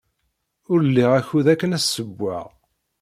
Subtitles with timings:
[0.71, 2.45] Ur liɣ akud akken ad ssewweɣ.